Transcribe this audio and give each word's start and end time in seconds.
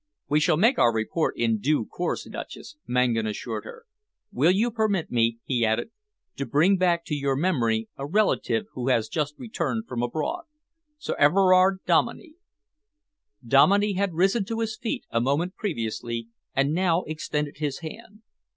"We 0.27 0.39
shall 0.39 0.57
make 0.57 0.79
our 0.79 0.91
report 0.91 1.37
in 1.37 1.59
due 1.59 1.85
course, 1.85 2.27
Duchess," 2.27 2.75
Mangan 2.87 3.27
assured 3.27 3.65
her. 3.65 3.85
"Will 4.31 4.49
you 4.49 4.71
permit 4.71 5.11
me," 5.11 5.37
he 5.45 5.63
added, 5.63 5.91
"to 6.37 6.45
bring 6.47 6.77
back 6.77 7.05
to 7.05 7.13
your 7.15 7.35
memory 7.35 7.87
a 7.97 8.07
relative 8.07 8.65
who 8.73 8.87
has 8.87 9.07
just 9.07 9.35
returned 9.37 9.87
from 9.87 10.01
abroad 10.01 10.45
Sir 10.97 11.13
Everard 11.19 11.81
Dominey?" 11.85 12.33
Dominey 13.45 13.93
had 13.93 14.15
risen 14.15 14.43
to 14.45 14.61
his 14.61 14.75
feet 14.75 15.05
a 15.11 15.21
moment 15.21 15.55
previously 15.55 16.29
and 16.55 16.73
now 16.73 17.03
extended 17.03 17.57
his 17.59 17.81
hand. 17.81 18.23